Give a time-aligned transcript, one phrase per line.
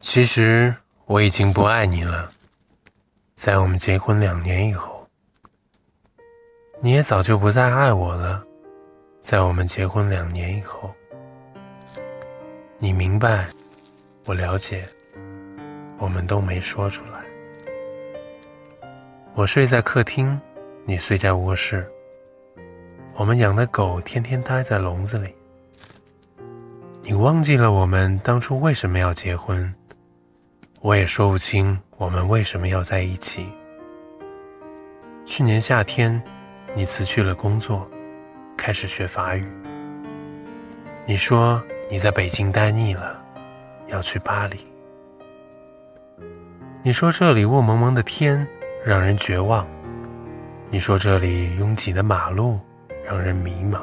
[0.00, 0.74] 其实
[1.04, 2.30] 我已经不爱你了，
[3.34, 5.06] 在我们结婚两年以后，
[6.80, 8.42] 你也早就不再爱我了，
[9.22, 10.90] 在我们结婚两年以后，
[12.78, 13.46] 你明白，
[14.24, 14.88] 我了解，
[15.98, 17.22] 我们都没说出来。
[19.34, 20.40] 我睡在客厅，
[20.86, 21.86] 你睡在卧室，
[23.16, 25.34] 我们养的狗天天待在笼子里，
[27.02, 29.72] 你忘记了我们当初为什么要结婚。
[30.82, 33.46] 我也说不清我们为什么要在一起。
[35.26, 36.22] 去年夏天，
[36.74, 37.86] 你辞去了工作，
[38.56, 39.46] 开始学法语。
[41.06, 43.22] 你说你在北京待腻了，
[43.88, 44.58] 要去巴黎。
[46.82, 48.48] 你说这里雾蒙蒙的天
[48.82, 49.68] 让人绝望。
[50.70, 52.58] 你说这里拥挤的马路
[53.04, 53.82] 让人迷茫。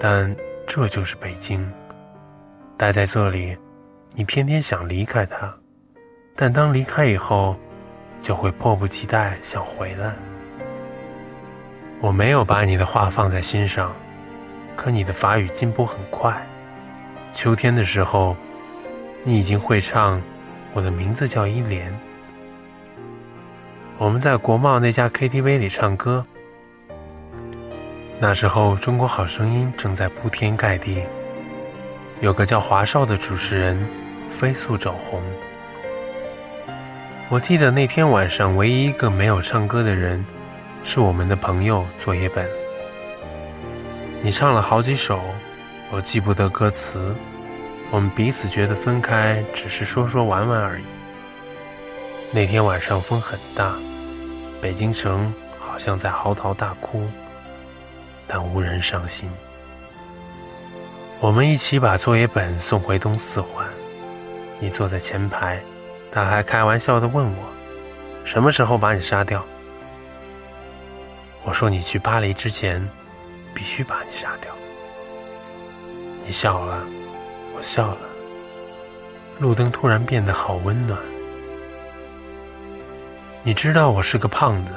[0.00, 0.34] 但
[0.66, 1.72] 这就是北京。
[2.76, 3.56] 待在这里，
[4.14, 5.57] 你偏偏想离开它。
[6.40, 7.56] 但当离开以后，
[8.20, 10.14] 就会迫不及待想回来。
[12.00, 13.92] 我没有把你的话放在心上，
[14.76, 16.46] 可你的法语进步很快。
[17.32, 18.36] 秋天的时候，
[19.24, 20.20] 你已经会唱
[20.72, 21.90] 《我的名字叫伊莲》。
[23.96, 26.24] 我们在国贸那家 KTV 里唱歌，
[28.20, 31.04] 那时候《中国好声音》正在铺天盖地，
[32.20, 33.76] 有个叫华少的主持人
[34.28, 35.20] 飞速走红。
[37.30, 40.24] 我记得那天晚上，唯一一个没有唱歌的人，
[40.82, 42.48] 是我们的朋友作业本。
[44.22, 45.20] 你唱了好几首，
[45.90, 47.14] 我记不得歌词。
[47.90, 50.84] 我们彼此觉得分开只是说说玩玩而已。
[52.30, 53.74] 那天晚上风很大，
[54.58, 57.06] 北京城好像在嚎啕大哭，
[58.26, 59.30] 但无人伤心。
[61.20, 63.66] 我们一起把作业本送回东四环，
[64.58, 65.62] 你坐在前排。
[66.10, 67.44] 他还开玩笑的问我
[68.24, 69.44] ：“什么时候把你杀掉？”
[71.44, 72.86] 我说：“你去巴黎之前，
[73.54, 74.54] 必须把你杀掉。”
[76.24, 76.84] 你笑了，
[77.56, 77.98] 我笑了。
[79.38, 80.98] 路灯突然变得好温暖。
[83.42, 84.74] 你知道我是个胖子，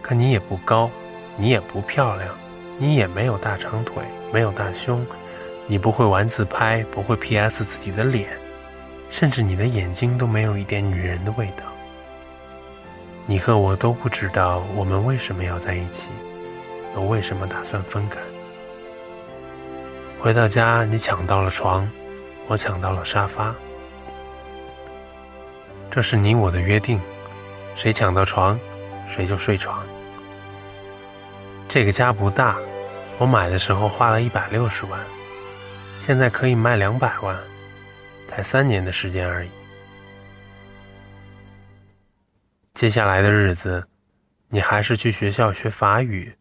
[0.00, 0.88] 可你也不高，
[1.36, 2.30] 你也不漂亮，
[2.78, 5.04] 你也没有大长腿，没有大胸，
[5.66, 8.28] 你不会玩自拍，不会 P.S 自己的脸。
[9.08, 11.64] 甚至你的眼睛都没有一点女人的味道。
[13.26, 16.10] 你和我都不知道我们为什么要在一起，
[16.94, 18.20] 又为什么打算分开。
[20.20, 21.90] 回到家，你抢到了床，
[22.46, 23.54] 我抢到了沙发。
[25.90, 27.00] 这是你我的约定，
[27.74, 28.58] 谁抢到床，
[29.06, 29.84] 谁就睡床。
[31.68, 32.56] 这个家不大，
[33.18, 35.00] 我买的时候花了一百六十万，
[35.98, 37.36] 现在可以卖两百万。
[38.26, 39.48] 才三年的时间而已。
[42.74, 43.86] 接下来的日子，
[44.48, 46.36] 你还是去学校学法语，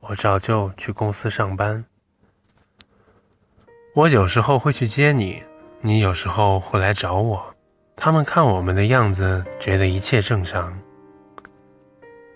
[0.00, 1.84] 我照旧去公司上班。
[3.94, 5.42] 我有时候会去接你，
[5.80, 7.54] 你有时候会来找我。
[7.94, 10.76] 他们看我们的样子，觉得一切正常。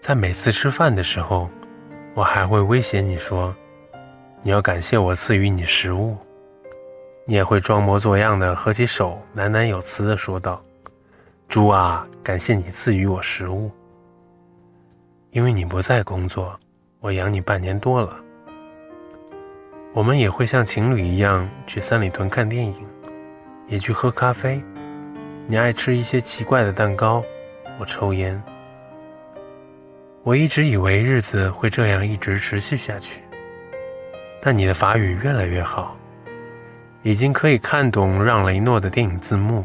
[0.00, 1.50] 在每次吃饭的时候，
[2.14, 3.56] 我还会威胁你说
[4.44, 6.16] ：“你要感谢我赐予你食物。”
[7.30, 10.62] 你也会装模作样的合起手，喃喃有词的说道
[11.46, 13.70] ：“猪啊，感谢你赐予我食物。
[15.32, 16.58] 因为你不在工作，
[17.00, 18.16] 我养你半年多了。
[19.92, 22.74] 我们也会像情侣一样去三里屯看电影，
[23.66, 24.64] 也去喝咖啡。
[25.46, 27.22] 你爱吃一些奇怪的蛋糕，
[27.78, 28.42] 我抽烟。
[30.22, 33.20] 我一直以为日子会这样一直持续下去，
[34.40, 35.94] 但你的法语越来越好。”
[37.02, 39.64] 已经可以看懂让雷诺的电影字幕，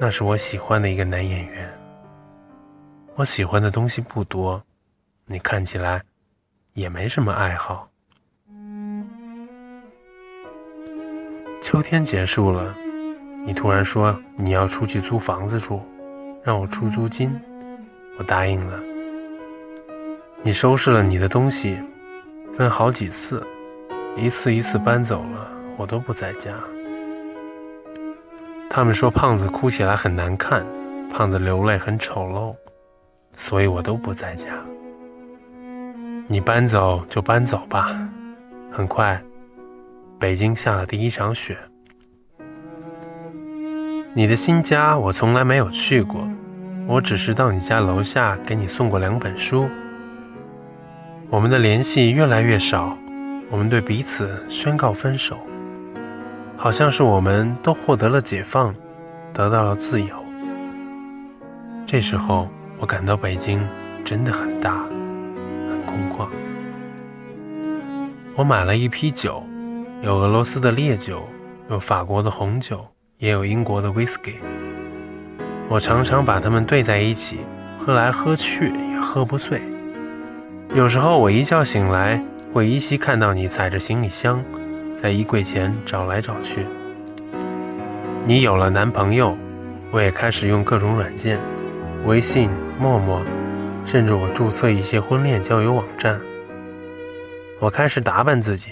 [0.00, 1.72] 那是我喜欢的一个男演员。
[3.14, 4.60] 我喜欢的东西不多，
[5.26, 6.02] 你看起来
[6.72, 7.88] 也没什么爱好。
[11.62, 12.74] 秋天结束了，
[13.46, 15.80] 你突然说你要出去租房子住，
[16.42, 17.40] 让我出租金，
[18.18, 18.80] 我答应了。
[20.42, 21.80] 你收拾了你的东西，
[22.56, 23.46] 分好几次，
[24.16, 25.53] 一次一次搬走了。
[25.76, 26.52] 我都不在家。
[28.70, 30.66] 他们说胖子哭起来很难看，
[31.08, 32.54] 胖子流泪很丑陋，
[33.36, 34.50] 所以我都不在家。
[36.26, 37.96] 你搬走就搬走吧。
[38.72, 39.22] 很快，
[40.18, 41.56] 北京下了第一场雪。
[44.14, 46.28] 你的新家我从来没有去过，
[46.88, 49.68] 我只是到你家楼下给你送过两本书。
[51.30, 52.96] 我们的联系越来越少，
[53.50, 55.38] 我们对彼此宣告分手。
[56.56, 58.74] 好像是我们都获得了解放，
[59.32, 60.08] 得到了自由。
[61.86, 62.48] 这时候，
[62.78, 63.60] 我感到北京
[64.04, 64.84] 真的很大，
[65.68, 66.28] 很空旷。
[68.34, 69.44] 我买了一批酒，
[70.00, 71.22] 有俄罗斯的烈酒，
[71.68, 72.86] 有法国的红酒，
[73.18, 74.34] 也有英国的 whisky。
[75.68, 77.40] 我常常把它们兑在一起，
[77.78, 79.62] 喝来喝去也喝不醉。
[80.74, 84.44] 有时候我一觉醒来，会依稀看到你踩着行李箱，
[85.04, 86.66] 在衣柜前找来找去。
[88.24, 89.36] 你有了男朋友，
[89.90, 91.38] 我也开始用各种软件。
[92.06, 92.48] 微信、
[92.78, 93.20] 陌陌，
[93.84, 96.18] 甚至我注册一些婚恋交友网站。
[97.60, 98.70] 我开始打扮自己，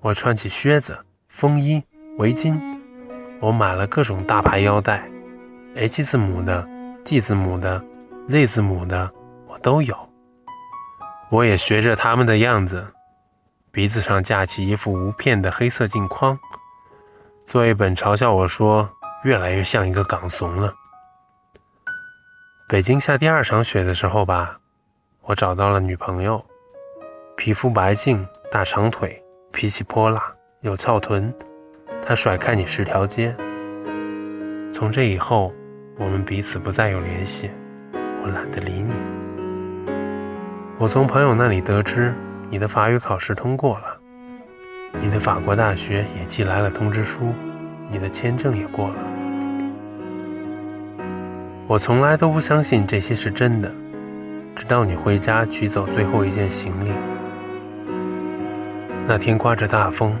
[0.00, 0.98] 我穿起靴子、
[1.28, 1.80] 风衣、
[2.18, 2.60] 围巾，
[3.38, 5.08] 我买了各种大牌腰带
[5.76, 6.66] ，H 字母的、
[7.04, 7.80] G 字母的、
[8.26, 9.08] Z 字母的，
[9.46, 9.96] 我都有。
[11.30, 12.84] 我也学着他们的样子，
[13.74, 16.38] 鼻子上架起一副无片的黑色镜框，
[17.46, 18.90] 作业本嘲笑我说
[19.24, 20.74] 越来越像一个港怂了。
[22.68, 24.58] 北京下第二场雪的时候吧，
[25.22, 26.44] 我找到了女朋友，
[27.34, 29.24] 皮肤白净，大长腿，
[29.54, 31.34] 脾气泼辣，有翘臀，
[32.02, 33.34] 她甩开你十条街。
[34.70, 35.50] 从这以后，
[35.96, 37.50] 我们彼此不再有联系，
[38.22, 38.94] 我懒得理你。
[40.76, 42.14] 我从朋友那里得知
[42.52, 43.96] 你的法语考试通过了，
[45.00, 47.32] 你的法国大学也寄来了通知书，
[47.90, 48.96] 你的签证也过了。
[51.66, 53.72] 我从来都不相信这些是真的，
[54.54, 56.92] 直到你回家取走最后一件行李。
[59.06, 60.14] 那天刮着大风，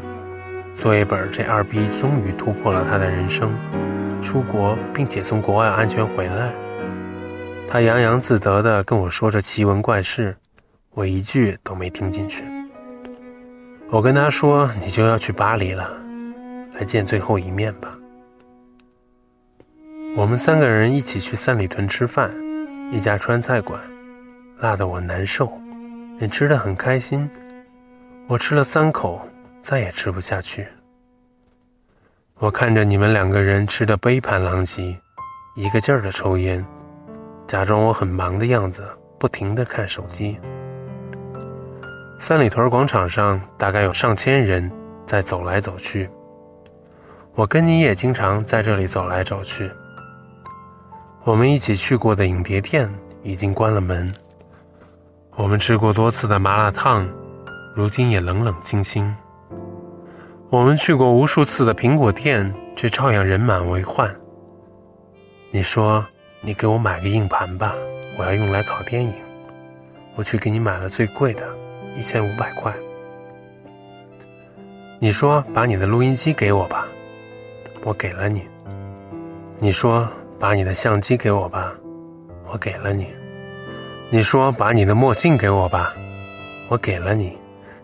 [0.74, 3.54] 作业本这二逼终于突破了他的人生，
[4.22, 6.50] 出国并且从国外安全回来。
[7.68, 10.38] 他洋洋自得地跟我说着奇闻怪事，
[10.94, 12.44] 我一句都没听进去。
[13.90, 15.90] 我跟他说：“你就要去巴黎了，
[16.74, 17.90] 来见最后一面吧。”
[20.14, 22.30] 我们三个人一起去三里屯吃饭，
[22.90, 23.80] 一家川菜馆，
[24.58, 25.50] 辣得我难受。
[26.18, 27.30] 你吃的很开心，
[28.28, 29.26] 我吃了三口，
[29.62, 30.68] 再也吃不下去。
[32.38, 34.98] 我看着你们两个人吃的杯盘狼藉，
[35.54, 36.62] 一个劲儿的抽烟，
[37.46, 38.86] 假装我很忙的样子，
[39.18, 40.38] 不停的看手机。
[42.22, 44.70] 三里屯广场上大概有上千人
[45.04, 46.08] 在走来走去，
[47.34, 49.68] 我跟你也经常在这里走来走去。
[51.24, 52.88] 我们一起去过的影碟店
[53.24, 54.14] 已经关了门，
[55.34, 57.08] 我们吃过多次的麻辣烫，
[57.74, 59.12] 如今也冷冷清清。
[60.48, 64.08] 我们去过无数次的苹果店，却照样人满为患。
[65.50, 66.06] 你说
[66.40, 67.74] 你给我买个硬盘吧，
[68.16, 69.12] 我要用来拷电影。
[70.14, 71.44] 我去给你买了最贵的，
[71.98, 72.72] 一千五百块。
[74.98, 76.86] 你说把你的录音机给我吧，
[77.82, 78.48] 我给了你。
[79.58, 80.08] 你说。
[80.42, 81.72] 把你的相机给我吧，
[82.50, 83.06] 我给了你。
[84.10, 85.94] 你说把你的墨镜给我吧，
[86.68, 87.38] 我给了你。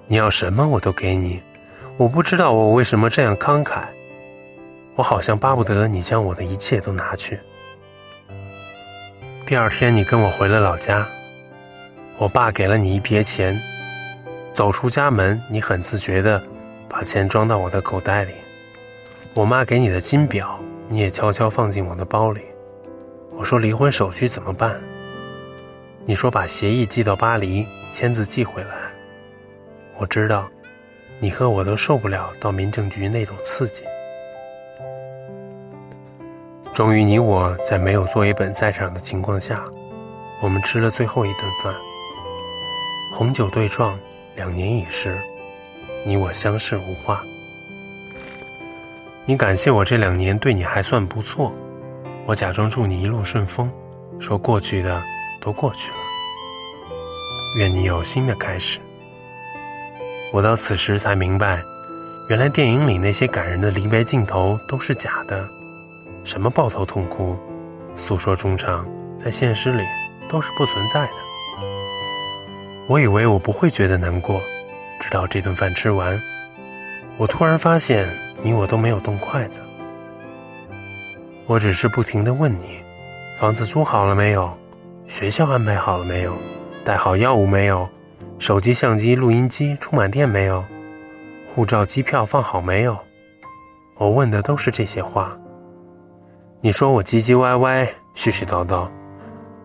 [0.09, 1.41] 你要什么我都给你。
[1.97, 3.85] 我不知道我为什么这样慷慨，
[4.97, 7.39] 我好像巴不得你将我的一切都拿去。
[9.47, 11.07] 第二天你跟我回了老家，
[12.17, 13.57] 我爸给了你一叠钱。
[14.59, 16.43] 走出家门，你很自觉地
[16.89, 18.33] 把钱装到我的口袋里。
[19.37, 20.59] 我妈给你的金表。
[20.89, 22.41] 你也悄悄放进我的包里。
[23.37, 24.75] 我说离婚手续怎么办？
[26.05, 28.71] 你说把协议寄到巴黎，签字寄回来。
[29.97, 30.49] 我知道，
[31.21, 33.85] 你和我都受不了到民政局那种刺激。
[36.75, 39.65] 终于，你我在没有作业本在场的情况下，
[40.43, 41.73] 我们吃了最后一顿饭。
[43.15, 43.97] 红酒对撞，
[44.39, 45.19] 两年已逝，
[46.07, 47.25] 你我相视无话。
[49.27, 51.53] 你感谢我这两年对你还算不错，
[52.25, 53.69] 我假装祝你一路顺风，
[54.21, 55.03] 说过去的
[55.41, 55.97] 都过去了，
[57.59, 58.79] 愿你有新的开始。
[60.33, 61.61] 我到此时才明白，
[62.31, 65.49] 原来电影里那些感人的离别镜头都是假的，
[66.23, 67.37] 什么抱头痛哭、
[67.97, 68.87] 诉说衷肠，
[69.19, 69.83] 在现实里
[70.29, 71.28] 都是不存在的。
[72.89, 74.41] 我以为我不会觉得难过，
[74.99, 76.21] 直到这顿饭吃完，
[77.17, 78.09] 我突然发现。
[78.41, 79.61] 你我都没有动筷子，
[81.45, 82.81] 我只是不停地问你：
[83.37, 84.57] 房子租好了没有？
[85.09, 86.39] 学校安排好了没有？
[86.85, 87.89] 带好药物没有？
[88.39, 90.65] 手机、相机、录音机充满电没有？
[91.53, 92.97] 护照、机票放好没有？
[93.97, 95.37] 我问的都是这些话。
[96.61, 98.89] 你说我唧唧歪歪、絮絮叨叨，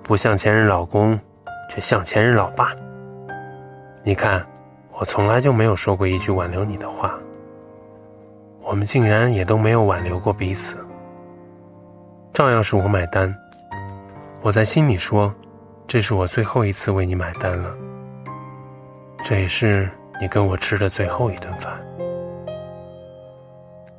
[0.01, 1.19] 不像前任老公，
[1.69, 2.75] 却像前任老爸。
[4.05, 4.45] 你看，
[4.91, 7.17] 我从来就没有说过一句挽留你的话。
[8.61, 10.77] 我们竟然也都没有挽留过彼此。
[12.33, 13.33] 照样是我买单。
[14.41, 15.33] 我在心里说，
[15.87, 17.73] 这是我最后一次为你买单了，
[19.23, 21.73] 这也是你跟我吃的最后一顿饭。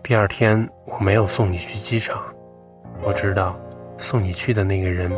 [0.03, 2.23] 第二天我没有送你去机场，
[3.03, 3.59] 我知道
[3.97, 5.11] 送你去的那个人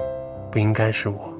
[0.48, 1.35] 不应该是我。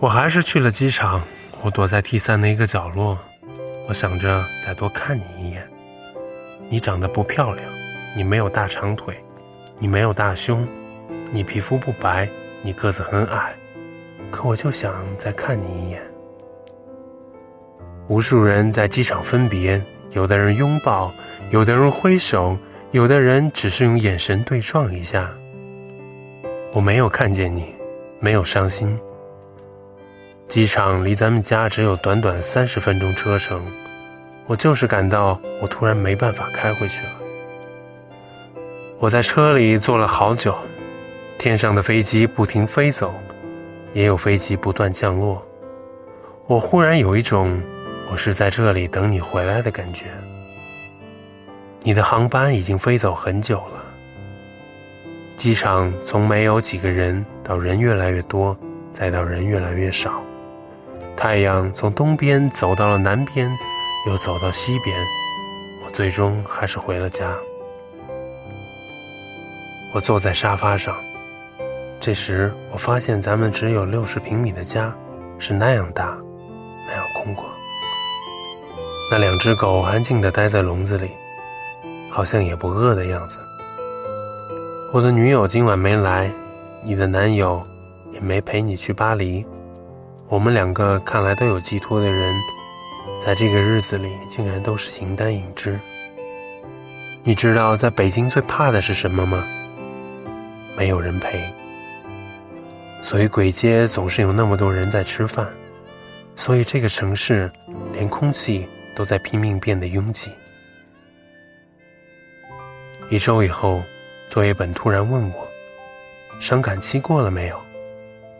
[0.00, 1.20] 我还是去了机场，
[1.60, 3.18] 我躲在 T 三的一个角落，
[3.88, 5.68] 我想着再多看你一眼。
[6.68, 7.68] 你长得不漂亮，
[8.16, 9.18] 你没有大长腿，
[9.78, 10.68] 你没有大胸，
[11.32, 12.28] 你皮肤不白，
[12.62, 13.52] 你个子很矮，
[14.30, 16.00] 可我就想再看你一眼。
[18.06, 19.82] 无数人在机场分别。
[20.12, 21.12] 有的人拥抱，
[21.50, 22.56] 有的人挥手，
[22.92, 25.30] 有的人只是用眼神对撞一下。
[26.72, 27.74] 我没有看见你，
[28.18, 28.98] 没有伤心。
[30.48, 33.62] 机场离咱们家只有短短三十分钟车程，
[34.46, 37.10] 我就是感到我突然没办法开回去了。
[38.98, 40.56] 我在车里坐了好久，
[41.38, 43.12] 天上的飞机不停飞走，
[43.92, 45.46] 也有飞机不断降落。
[46.46, 47.60] 我忽然有一种。
[48.10, 50.06] 我是在这里等你回来的感觉。
[51.82, 53.84] 你的航班已经飞走很久了。
[55.36, 58.56] 机场从没有几个人到人越来越多，
[58.94, 60.22] 再到人越来越少。
[61.20, 63.50] 太阳从东边走到了南边，
[64.06, 64.96] 又走到西边。
[65.84, 67.34] 我最终还是回了家。
[69.92, 70.96] 我坐在沙发上，
[71.98, 74.94] 这时我发现咱们只有六十平米的家
[75.40, 76.16] 是那样大，
[76.86, 77.46] 那样空旷。
[79.10, 81.10] 那两只狗安静地待在笼子里，
[82.12, 83.40] 好像也不饿的样子。
[84.92, 86.30] 我的女友今晚没来，
[86.84, 87.60] 你的男友
[88.12, 89.44] 也没陪你去巴黎。
[90.28, 92.34] 我们两个看来都有寄托的人，
[93.20, 95.78] 在这个日子里竟然都是形单影只。
[97.24, 99.44] 你知道在北京最怕的是什么吗？
[100.76, 101.42] 没有人陪。
[103.02, 105.48] 所以鬼街总是有那么多人在吃饭，
[106.36, 107.50] 所以这个城市
[107.92, 108.66] 连空气。
[108.98, 110.32] 都在拼命变得拥挤。
[113.08, 113.80] 一周以后，
[114.28, 115.48] 作业本突然问我
[116.42, 117.62] ：“伤感期过了没有？”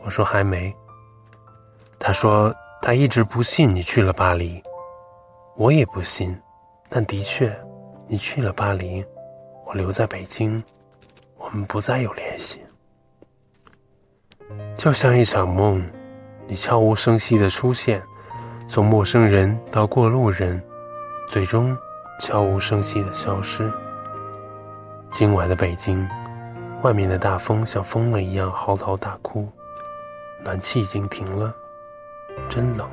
[0.02, 0.74] 我说：“还没。”
[1.98, 4.62] 他说：“他一直不信你去了巴黎。”
[5.56, 6.40] 我也不信，
[6.88, 7.52] 但的确，
[8.06, 9.04] 你去了巴黎，
[9.66, 10.62] 我留在北京，
[11.36, 12.60] 我们不再有联系，
[14.76, 15.84] 就像一场梦，
[16.46, 18.00] 你悄无声息的出现。
[18.68, 20.62] 从陌生人到过路人，
[21.26, 21.76] 最终
[22.20, 23.72] 悄无声息的消失。
[25.10, 26.08] 今晚的北京，
[26.82, 29.48] 外面的大风像疯了一样嚎啕大哭，
[30.44, 31.52] 暖气已经停了，
[32.48, 32.88] 真冷。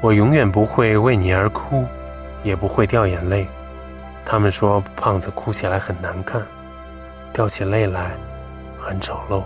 [0.00, 1.86] 我永远不会为你而哭，
[2.42, 3.48] 也不会掉眼泪。
[4.24, 6.46] 他们说胖子哭起来很难看，
[7.32, 8.10] 掉起泪来
[8.78, 9.42] 很丑陋。